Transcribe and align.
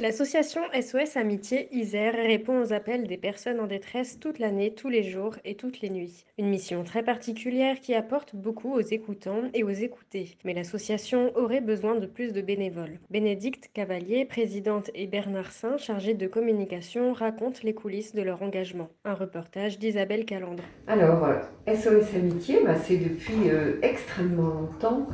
L'association 0.00 0.60
SOS 0.80 1.16
Amitié 1.16 1.68
Isère 1.74 2.14
répond 2.14 2.62
aux 2.62 2.72
appels 2.72 3.08
des 3.08 3.16
personnes 3.16 3.58
en 3.58 3.66
détresse 3.66 4.20
toute 4.20 4.38
l'année, 4.38 4.72
tous 4.72 4.88
les 4.88 5.02
jours 5.02 5.34
et 5.44 5.56
toutes 5.56 5.80
les 5.80 5.90
nuits. 5.90 6.24
Une 6.38 6.50
mission 6.50 6.84
très 6.84 7.02
particulière 7.02 7.80
qui 7.80 7.94
apporte 7.94 8.36
beaucoup 8.36 8.72
aux 8.72 8.80
écoutants 8.80 9.42
et 9.54 9.64
aux 9.64 9.70
écoutés. 9.70 10.36
Mais 10.44 10.54
l'association 10.54 11.36
aurait 11.36 11.60
besoin 11.60 11.96
de 11.96 12.06
plus 12.06 12.32
de 12.32 12.40
bénévoles. 12.40 13.00
Bénédicte 13.10 13.70
Cavalier, 13.74 14.24
présidente, 14.24 14.88
et 14.94 15.08
Bernard 15.08 15.50
Saint, 15.50 15.78
chargé 15.78 16.14
de 16.14 16.28
communication, 16.28 17.12
racontent 17.12 17.60
les 17.64 17.74
coulisses 17.74 18.14
de 18.14 18.22
leur 18.22 18.40
engagement. 18.40 18.90
Un 19.04 19.14
reportage 19.14 19.80
d'Isabelle 19.80 20.24
Calandre. 20.24 20.62
Alors, 20.86 21.24
euh, 21.24 21.74
SOS 21.74 22.14
Amitié, 22.14 22.60
bah, 22.64 22.76
c'est 22.76 22.98
depuis 22.98 23.50
euh, 23.50 23.80
extrêmement 23.82 24.48
longtemps 24.48 25.08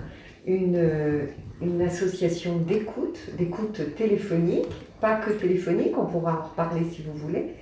une, 0.47 0.77
euh, 0.77 1.27
une 1.63 1.81
association 1.83 2.59
d'écoute, 2.59 3.19
d'écoute 3.37 3.95
téléphonique, 3.97 4.69
pas 5.01 5.17
que 5.17 5.31
téléphonique, 5.31 5.97
on 5.97 6.07
pourra 6.07 6.41
en 6.41 6.49
reparler 6.49 6.85
si 6.91 7.03
vous 7.03 7.15
voulez, 7.15 7.55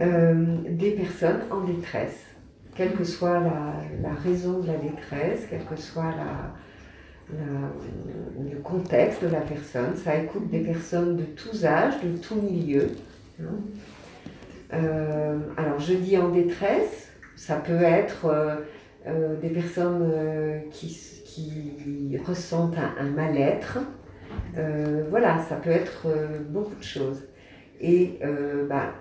euh, 0.00 0.56
des 0.68 0.90
personnes 0.90 1.40
en 1.50 1.60
détresse, 1.60 2.20
quelle 2.74 2.92
que 2.92 3.04
soit 3.04 3.40
la, 3.40 4.12
raison 4.22 4.60
de 4.60 4.66
la 4.66 4.76
détresse, 4.76 5.46
quel 5.48 5.64
que 5.64 5.76
soit 5.76 6.14
le 7.30 8.58
contexte 8.58 9.24
de 9.24 9.28
la 9.28 9.40
personne. 9.40 9.96
Ça 9.96 10.16
écoute 10.16 10.50
des 10.50 10.60
personnes 10.60 11.16
de 11.16 11.24
tous 11.24 11.64
âges, 11.64 11.94
de 12.02 12.16
tous 12.18 12.40
milieux. 12.40 12.90
hein. 13.40 13.44
Euh, 14.74 15.38
alors, 15.56 15.78
je 15.78 15.94
dis 15.94 16.18
en 16.18 16.28
détresse, 16.28 17.08
ça 17.36 17.56
peut 17.56 17.82
être 17.82 18.26
euh, 19.06 19.36
des 19.40 19.50
personnes 19.50 20.10
euh, 20.12 20.58
qui, 20.72 22.18
ressentent 22.26 22.76
un, 22.78 23.04
mal-être. 23.04 23.78
Euh, 24.56 25.04
voilà, 25.10 25.38
ça 25.48 25.56
peut 25.56 25.70
être 25.70 26.08
beaucoup 26.48 26.74
de 26.74 26.82
choses. 26.82 27.24
Et 27.80 28.20
bah, 28.70 28.94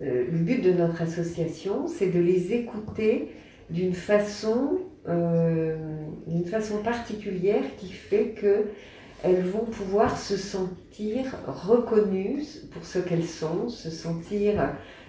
le 0.00 0.38
but 0.38 0.62
de 0.62 0.72
notre 0.72 1.02
association, 1.02 1.86
c'est 1.86 2.08
de 2.08 2.18
les 2.18 2.54
écouter 2.54 3.30
d'une 3.68 3.92
façon, 3.92 4.78
d'une 5.06 6.46
façon 6.46 6.78
particulière 6.78 7.62
qui 7.76 7.92
fait 7.92 8.30
que 8.30 8.64
elles 9.22 9.44
vont 9.44 9.66
pouvoir 9.66 10.18
se 10.18 10.38
sentir 10.38 11.24
reconnues 11.46 12.42
pour 12.72 12.86
ce 12.86 13.00
qu'elles 13.00 13.22
sont, 13.22 13.68
se 13.68 13.90
sentir 13.90 14.54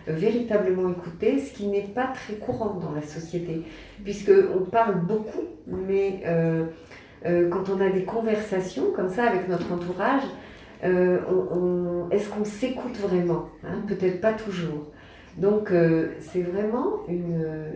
véritablement 0.07 0.91
écoutées, 0.91 1.39
ce 1.39 1.53
qui 1.53 1.67
n'est 1.67 1.81
pas 1.81 2.07
très 2.07 2.35
courant 2.35 2.75
dans 2.75 2.91
la 2.91 3.01
société, 3.01 3.63
puisque 4.03 4.31
on 4.55 4.65
parle 4.65 4.99
beaucoup, 5.01 5.43
mais 5.67 6.21
euh, 6.25 6.65
euh, 7.25 7.49
quand 7.49 7.69
on 7.69 7.79
a 7.79 7.89
des 7.89 8.03
conversations 8.03 8.91
comme 8.95 9.09
ça 9.09 9.23
avec 9.25 9.47
notre 9.47 9.71
entourage, 9.71 10.23
euh, 10.83 11.19
est-ce 12.11 12.29
qu'on 12.29 12.43
s'écoute 12.43 12.97
vraiment 12.97 13.47
hein 13.63 13.81
Peut-être 13.87 14.19
pas 14.19 14.33
toujours. 14.33 14.92
Donc 15.37 15.73
c'est 16.19 16.43
vraiment 16.43 16.99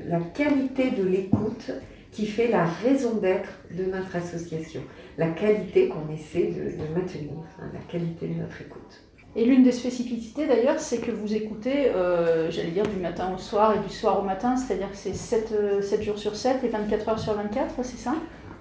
la 0.08 0.20
qualité 0.20 0.92
de 0.92 1.02
l'écoute 1.02 1.72
qui 2.12 2.28
fait 2.28 2.50
la 2.50 2.66
raison 2.66 3.16
d'être 3.16 3.50
de 3.76 3.86
notre 3.86 4.16
association, 4.16 4.82
la 5.18 5.30
qualité 5.30 5.88
qu'on 5.88 6.14
essaie 6.14 6.52
de, 6.52 6.78
de 6.78 6.94
maintenir, 6.94 7.32
hein, 7.60 7.66
la 7.74 7.80
qualité 7.92 8.28
de 8.28 8.42
notre 8.42 8.62
écoute. 8.62 9.07
Et 9.36 9.46
l'une 9.46 9.64
des 9.64 9.72
spécificités 9.72 10.48
d'ailleurs, 10.48 10.80
c'est 10.80 11.00
que 11.00 11.12
vous 11.12 11.36
écoutez, 11.36 11.90
euh, 11.90 12.50
j'allais 12.50 12.72
dire, 12.72 12.88
du 12.88 12.96
matin 12.96 13.32
au 13.36 13.38
soir 13.38 13.76
et 13.76 13.88
du 13.88 13.94
soir 13.94 14.20
au 14.20 14.24
matin, 14.24 14.56
c'est-à-dire 14.56 14.90
que 14.90 14.98
c'est 14.98 15.14
7, 15.14 15.52
euh, 15.52 15.82
7 15.82 16.02
jours 16.02 16.18
sur 16.18 16.36
7 16.36 16.64
et 16.64 16.70
24 16.70 17.10
heures 17.10 17.20
sur 17.20 17.34
24, 17.34 17.76
c'est 17.84 17.98
ça? 17.98 18.16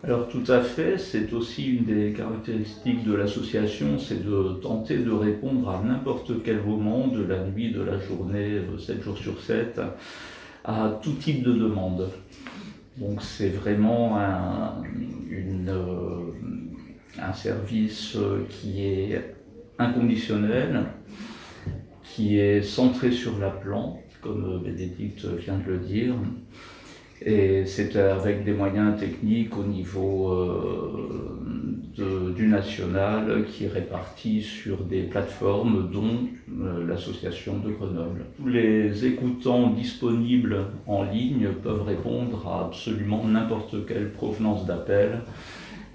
Alors 0.05 0.28
tout 0.28 0.44
à 0.49 0.60
fait, 0.60 0.99
c'est 0.99 1.32
aussi 1.32 1.76
une 1.76 1.84
des 1.84 2.12
caractéristiques 2.12 3.05
de 3.05 3.15
l'association, 3.15 3.99
c'est 3.99 4.25
de 4.25 4.60
tenter 4.62 4.99
de 4.99 5.10
répondre 5.10 5.71
à 5.71 5.82
n'importe 5.82 6.43
quel 6.44 6.62
moment 6.62 7.09
de 7.09 7.25
la 7.25 7.43
nuit, 7.44 7.72
de 7.72 7.82
la 7.82 7.99
journée, 7.99 8.60
7 8.78 9.03
jours 9.03 9.16
sur 9.16 9.41
7, 9.41 9.81
à 10.65 11.00
tout 11.03 11.12
type 11.12 11.43
de 11.43 11.55
demande. 11.55 12.10
Donc 12.99 13.22
c'est 13.22 13.49
vraiment 13.49 14.19
un, 14.19 14.82
euh, 15.69 16.32
service 17.34 18.16
euh, 18.16 18.47
qui 18.49 18.84
est 18.84 19.36
inconditionnel, 19.78 20.84
qui 22.03 22.38
est 22.38 22.62
centré 22.62 23.10
sur 23.10 23.38
la 23.38 23.50
plante, 23.50 23.98
comme 24.20 24.62
Bénédicte 24.64 25.26
vient 25.26 25.59
de 25.59 25.72
le 25.72 25.78
dire, 25.78 26.14
et 27.25 27.64
c'est 27.64 27.97
avec 27.97 28.44
des 28.44 28.53
moyens 28.53 29.00
techniques 29.00 29.56
au 29.56 29.64
niveau 29.64 30.32
euh, 30.32 32.32
du 32.37 32.47
national 32.47 33.47
qui 33.47 33.64
est 33.64 33.69
réparti 33.69 34.42
sur 34.42 34.84
des 34.84 35.03
plateformes 35.03 35.91
dont 35.91 36.28
euh, 36.60 36.87
l'association 36.87 37.58
de 37.58 37.70
Grenoble. 37.70 38.26
Les 38.44 39.06
écoutants 39.06 39.70
disponibles 39.70 40.66
en 40.87 41.04
ligne 41.04 41.48
peuvent 41.62 41.84
répondre 41.84 42.47
à 42.47 42.66
absolument 42.66 43.25
n'importe 43.25 43.87
quelle 43.87 44.12
provenance 44.12 44.66
d'appel 44.66 45.22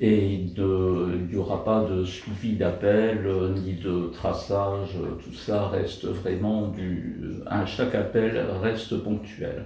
et 0.03 0.33
il 0.33 1.27
n'y 1.31 1.37
aura 1.37 1.63
pas 1.63 1.85
de 1.89 2.03
suivi 2.03 2.53
d'appel 2.57 3.21
euh, 3.25 3.53
ni 3.53 3.73
de 3.73 4.07
traçage, 4.11 4.97
tout 5.23 5.33
ça 5.33 5.67
reste 5.67 6.05
vraiment 6.05 6.67
du... 6.69 7.17
un- 7.47 7.65
chaque 7.67 7.93
appel 7.95 8.43
reste 8.63 8.97
ponctuel. 9.03 9.65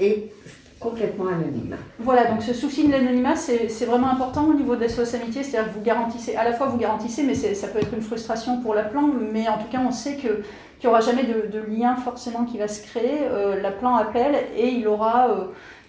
Et 0.00 0.30
complètement 0.78 1.26
anonyme. 1.28 1.76
Voilà, 1.98 2.26
donc 2.30 2.42
ce 2.42 2.52
souci 2.52 2.86
de 2.86 2.92
l'anonymat, 2.92 3.34
c'est 3.36 3.84
vraiment 3.86 4.10
important 4.10 4.44
au 4.48 4.54
niveau 4.54 4.76
de 4.76 4.86
SOS 4.86 5.14
Amitié, 5.14 5.42
c'est-à-dire 5.42 5.72
que 5.72 5.78
vous 5.78 5.84
garantissez, 5.84 6.36
à 6.36 6.44
la 6.44 6.52
fois 6.52 6.68
vous 6.68 6.78
garantissez, 6.78 7.24
mais 7.24 7.34
ça 7.34 7.66
peut 7.68 7.78
être 7.80 7.92
une 7.94 8.02
frustration 8.02 8.60
pour 8.60 8.74
l'appelant, 8.74 9.08
mais 9.32 9.48
en 9.48 9.58
tout 9.58 9.66
cas 9.72 9.80
on 9.84 9.90
sait 9.90 10.16
que 10.16 10.42
qu'il 10.78 10.88
n'y 10.88 10.94
aura 10.94 11.00
jamais 11.00 11.24
de, 11.24 11.50
de 11.50 11.58
lien 11.58 11.96
forcément 11.96 12.44
qui 12.44 12.56
va 12.58 12.68
se 12.68 12.86
créer. 12.86 13.22
Euh, 13.22 13.60
L'appelant 13.60 13.96
appelle 13.96 14.36
et 14.56 14.68
il 14.68 14.86
aura, 14.86 15.28
euh, 15.30 15.44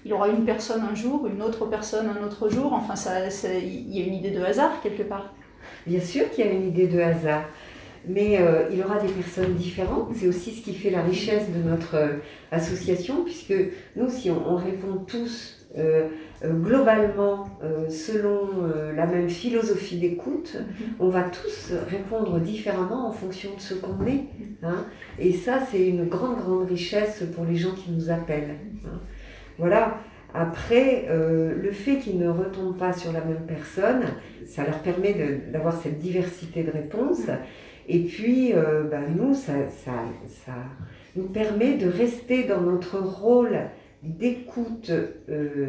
il 0.06 0.14
aura 0.14 0.30
une 0.30 0.46
personne 0.46 0.82
un 0.90 0.96
jour, 0.96 1.28
une 1.28 1.42
autre 1.42 1.66
personne 1.66 2.08
un 2.08 2.26
autre 2.26 2.50
jour, 2.50 2.74
enfin 2.74 2.96
ça, 2.96 3.30
ça- 3.30 3.54
il 3.54 3.96
y 3.98 4.02
a 4.02 4.06
une 4.06 4.14
idée 4.16 4.32
de 4.32 4.42
hasard 4.42 4.82
quelque 4.82 5.04
part. 5.04 5.34
Bien 5.88 6.00
sûr 6.02 6.30
qu'il 6.32 6.46
y 6.46 6.48
a 6.48 6.52
une 6.52 6.68
idée 6.68 6.88
de 6.88 7.00
hasard, 7.00 7.44
mais 8.08 8.38
euh, 8.40 8.70
il 8.72 8.82
aura 8.82 8.98
des 9.00 9.12
personnes 9.12 9.54
différentes. 9.56 10.10
C'est 10.16 10.28
aussi 10.28 10.52
ce 10.52 10.62
qui 10.64 10.74
fait 10.74 10.90
la 10.90 11.02
richesse 11.02 11.48
de 11.52 11.70
notre 11.70 11.96
euh, 11.96 12.14
association, 12.52 13.24
puisque 13.24 13.54
nous, 13.96 14.10
si 14.10 14.30
on, 14.32 14.48
on 14.50 14.56
répond 14.56 15.04
tous 15.06 15.68
euh, 15.78 16.08
globalement 16.44 17.48
selon 17.90 18.40
la 18.96 19.06
même 19.06 19.30
philosophie 19.30 19.98
d'écoute, 20.00 20.58
on 21.00 21.10
va 21.10 21.24
tous 21.24 21.74
répondre 21.90 22.40
différemment 22.40 23.08
en 23.10 23.12
fonction 23.12 23.50
de 23.56 23.60
ce 23.62 23.74
qu'on 23.74 24.06
est. 24.06 24.24
hein. 24.64 24.86
Et 25.20 25.34
ça, 25.34 25.60
c'est 25.70 25.86
une 25.86 26.06
grande, 26.08 26.38
grande 26.38 26.68
richesse 26.68 27.24
pour 27.36 27.46
les 27.46 27.56
gens 27.56 27.72
qui 27.74 27.92
nous 27.92 28.10
appellent. 28.10 28.56
hein. 28.86 29.00
Voilà. 29.60 30.00
Après, 30.34 31.06
euh, 31.10 31.56
le 31.62 31.72
fait 31.72 31.98
qu'ils 31.98 32.20
ne 32.20 32.30
retombent 32.30 32.78
pas 32.78 32.94
sur 32.94 33.12
la 33.12 33.22
même 33.22 33.46
personne, 33.48 34.04
ça 34.46 34.64
leur 34.64 34.80
permet 34.80 35.14
d'avoir 35.52 35.76
cette 35.76 36.00
diversité 36.00 36.64
de 36.64 36.72
réponses. 36.72 37.28
Et 37.88 38.00
puis, 38.04 38.54
euh, 38.54 38.84
bah, 38.84 39.02
nous, 39.16 39.34
ça 39.34 39.54
nous 41.16 41.28
permet 41.28 41.78
de 41.78 41.90
rester 41.90 42.44
dans 42.44 42.62
notre 42.62 43.00
rôle 43.00 43.58
d'écoute 44.04 44.92
euh, 44.92 45.68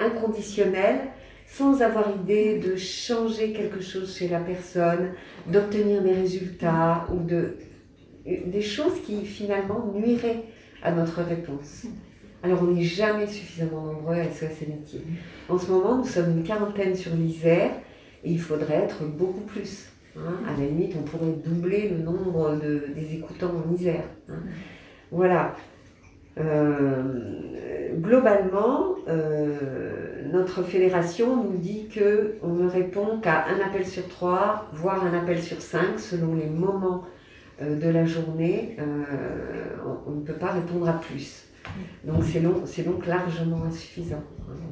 inconditionnelle 0.00 1.00
sans 1.46 1.82
avoir 1.82 2.10
idée 2.22 2.58
de 2.58 2.74
changer 2.76 3.52
quelque 3.52 3.82
chose 3.82 4.16
chez 4.16 4.28
la 4.28 4.40
personne, 4.40 5.10
d'obtenir 5.46 6.02
des 6.02 6.14
résultats 6.14 7.06
ou 7.12 7.22
de, 7.22 7.58
des 8.24 8.62
choses 8.62 8.98
qui 9.04 9.26
finalement 9.26 9.92
nuiraient 9.94 10.42
à 10.82 10.90
notre 10.90 11.20
réponse. 11.22 11.86
Alors 12.44 12.62
on 12.62 12.72
n'est 12.72 12.82
jamais 12.82 13.26
suffisamment 13.26 13.80
nombreux 13.86 14.16
à 14.16 14.24
SOS 14.24 14.64
Amitié. 14.66 15.00
En 15.48 15.56
ce 15.58 15.70
moment, 15.70 15.96
nous 15.96 16.04
sommes 16.04 16.30
une 16.36 16.42
quarantaine 16.42 16.94
sur 16.94 17.14
l'Isère 17.14 17.70
et 18.22 18.30
il 18.30 18.38
faudrait 18.40 18.82
être 18.82 19.02
beaucoup 19.06 19.40
plus. 19.40 19.88
hein. 20.18 20.34
À 20.46 20.52
la 20.60 20.66
limite, 20.66 20.94
on 20.98 21.02
pourrait 21.04 21.32
doubler 21.42 21.88
le 21.88 21.98
nombre 22.04 22.56
de, 22.62 22.84
des 22.94 23.14
écoutants 23.14 23.50
en 23.66 23.74
Isère. 23.74 24.04
hein. 24.28 24.34
Voilà. 25.10 25.54
Euh, 26.38 27.94
globalement, 27.94 28.96
euh, 29.08 29.56
notre 30.30 30.62
fédération 30.64 31.44
nous 31.44 31.56
dit 31.56 31.88
qu'on 31.88 32.48
ne 32.52 32.68
répond 32.68 33.20
qu'à 33.22 33.46
un 33.46 33.64
appel 33.66 33.86
sur 33.86 34.06
trois, 34.08 34.68
voire 34.74 35.02
un 35.06 35.16
appel 35.16 35.40
sur 35.40 35.62
cinq, 35.62 35.98
selon 35.98 36.34
les 36.34 36.46
moments 36.46 37.04
euh, 37.62 37.78
de 37.80 37.88
la 37.88 38.04
journée. 38.04 38.76
on, 40.06 40.10
ne 40.10 40.20
peut 40.20 40.34
pas 40.34 40.50
répondre 40.52 40.86
à 40.90 41.00
plus. 41.00 41.46
Donc 42.04 42.22
c'est 42.24 42.82
donc 42.82 43.06
largement 43.06 43.64
insuffisant. 43.64 44.22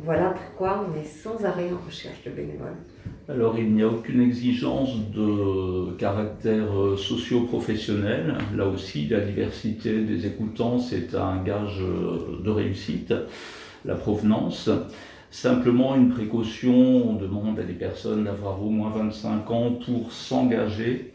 Voilà 0.05 0.31
pourquoi 0.31 0.87
on 0.89 1.01
est 1.01 1.05
sans 1.05 1.45
arrêt 1.45 1.71
en 1.73 1.87
recherche 1.87 2.23
de 2.25 2.31
bénévoles. 2.31 2.77
Alors 3.29 3.59
il 3.59 3.73
n'y 3.73 3.83
a 3.83 3.89
aucune 3.89 4.21
exigence 4.21 4.97
de 5.11 5.93
caractère 5.97 6.69
socio-professionnel. 6.97 8.37
Là 8.57 8.67
aussi, 8.67 9.07
la 9.09 9.21
diversité 9.21 10.01
des 10.01 10.27
écoutants, 10.27 10.79
c'est 10.79 11.15
un 11.15 11.43
gage 11.43 11.81
de 11.81 12.51
réussite 12.51 13.15
la 13.85 13.95
provenance. 13.95 14.71
Simplement 15.31 15.97
une 15.97 16.11
précaution, 16.11 16.75
on 16.75 17.15
demande 17.15 17.59
à 17.59 17.63
des 17.63 17.73
personnes 17.73 18.25
d'avoir 18.25 18.63
au 18.63 18.69
moins 18.69 18.91
25 18.91 19.51
ans 19.51 19.73
pour 19.73 20.13
s'engager. 20.13 21.15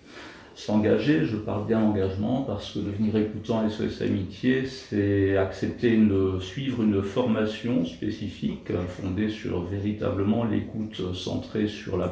S'engager, 0.58 1.24
je 1.24 1.38
parle 1.38 1.68
bien 1.68 1.80
d'engagement 1.80 2.42
parce 2.42 2.72
que 2.72 2.80
devenir 2.80 3.16
écoutant 3.16 3.70
SOS 3.70 4.02
Amitié, 4.02 4.66
c'est 4.66 5.38
accepter 5.38 5.96
de 5.96 6.40
suivre 6.40 6.82
une 6.82 7.04
formation 7.04 7.86
spécifique 7.86 8.72
fondée 8.88 9.30
sur 9.30 9.62
véritablement 9.62 10.46
l'écoute 10.46 11.14
centrée 11.14 11.68
sur 11.68 11.96
la 11.96 12.12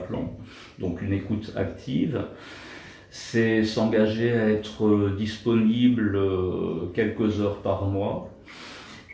donc 0.77 1.01
une 1.01 1.13
écoute 1.13 1.53
active. 1.55 2.23
C'est 3.09 3.63
s'engager 3.63 4.31
à 4.33 4.49
être 4.49 5.15
disponible 5.17 6.19
quelques 6.93 7.41
heures 7.41 7.63
par 7.63 7.87
mois 7.87 8.29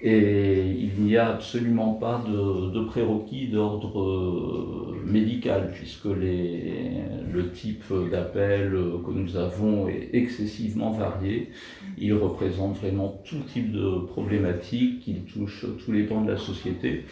et 0.04 0.66
il 0.66 1.04
n'y 1.04 1.16
a 1.18 1.30
absolument 1.30 1.94
pas 1.94 2.24
de, 2.28 2.84
prérequis 2.86 3.48
d'ordre 3.48 4.02
euh, 4.02 4.96
médical, 5.06 5.72
puisque 5.74 6.06
le 6.06 7.52
type 7.54 7.84
d'appel 8.12 8.72
que 9.06 9.12
nous 9.12 9.38
avons 9.38 9.88
est 9.88 10.10
excessivement 10.14 10.92
varié. 10.92 11.50
Il 11.98 12.14
représente 12.14 12.78
vraiment 12.78 13.22
tout 13.26 13.42
type 13.54 13.72
de 13.72 14.00
problématiques, 14.08 15.08
il 15.08 15.24
touche 15.24 15.66
tous 15.84 15.92
les 15.92 16.04
pans 16.04 16.22
de 16.22 16.32
la 16.32 16.38
société. 16.38 17.06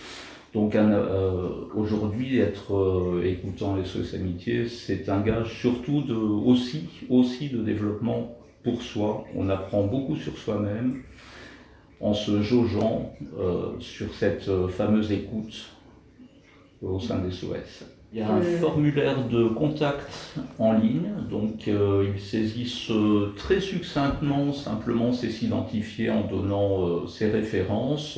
Donc 0.54 0.76
euh, 0.76 1.48
aujourd'hui, 1.76 2.40
être 2.40 2.76
euh, 2.76 3.24
écoutant 3.24 3.76
les 3.76 3.86
SOS 3.86 4.16
Amitié, 4.16 4.68
c'est 4.68 5.08
un 5.08 5.22
gage 5.22 5.60
surtout 5.60 6.02
de, 6.02 6.16
aussi, 6.16 6.86
aussi 7.10 7.50
de 7.50 7.62
développement 7.62 8.36
pour 8.64 8.82
soi. 8.82 9.26
On 9.36 9.48
apprend 9.50 9.86
beaucoup 9.86 10.16
sur 10.16 10.36
soi-même 10.38 11.04
en 12.02 12.14
se 12.14 12.42
jaugeant 12.42 13.14
euh, 13.38 13.72
sur 13.80 14.14
cette 14.14 14.48
euh, 14.48 14.68
fameuse 14.68 15.12
écoute 15.12 15.70
au 16.82 17.00
sein 17.00 17.20
des 17.20 17.32
SOS. 17.32 17.84
Il 18.12 18.20
y 18.20 18.22
a 18.24 18.32
un 18.32 18.42
formulaire 18.42 19.28
de 19.28 19.50
contact 19.50 20.10
en 20.58 20.74
ligne, 20.74 21.12
donc 21.30 21.68
euh, 21.68 22.10
ils 22.12 22.20
saisissent 22.20 22.92
très 23.36 23.60
succinctement, 23.60 24.52
simplement 24.52 25.14
c'est 25.14 25.30
s'identifier 25.30 26.10
en 26.10 26.22
donnant 26.22 27.06
ses 27.06 27.30
références, 27.30 28.18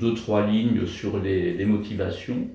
deux, 0.00 0.14
trois 0.14 0.46
lignes 0.46 0.86
sur 0.86 1.18
les 1.18 1.64
motivations. 1.64 2.46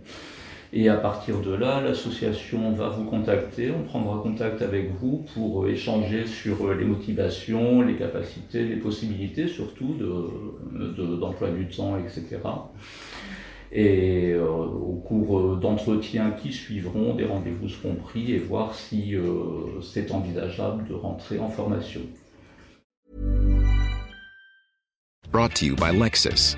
Et 0.74 0.90
à 0.90 0.96
partir 0.96 1.40
de 1.40 1.54
là, 1.54 1.82
l'association 1.82 2.74
va 2.74 2.90
vous 2.90 3.06
contacter, 3.06 3.72
on 3.72 3.84
prendra 3.84 4.22
contact 4.22 4.62
avec 4.62 4.92
vous 5.00 5.26
pour 5.34 5.64
euh, 5.64 5.70
échanger 5.70 6.26
sur 6.26 6.66
euh, 6.66 6.76
les 6.76 6.84
motivations, 6.84 7.82
les 7.82 7.96
capacités, 7.96 8.64
les 8.64 8.76
possibilités 8.76 9.48
surtout 9.48 9.96
d'emploi 11.22 11.52
du 11.52 11.68
temps, 11.68 11.98
etc. 11.98 12.40
Et 13.72 14.34
euh, 14.34 14.46
au 14.46 15.02
cours 15.08 15.56
d'entretiens 15.56 16.32
qui 16.32 16.52
suivront, 16.52 17.16
des 17.16 17.26
rendez-vous 17.26 17.70
seront 17.70 17.96
pris 17.96 18.34
et 18.34 18.38
voir 18.38 18.76
si 18.76 19.16
c'est 19.82 20.12
envisageable 20.12 20.86
de 20.88 20.94
rentrer 20.94 21.40
en 21.40 21.50
formation. 21.50 22.02
Brought 25.32 25.54
to 25.56 25.66
you 25.66 25.76
by 25.76 25.92
Lexus. 25.92 26.58